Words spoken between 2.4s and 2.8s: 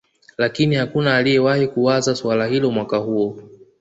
hilo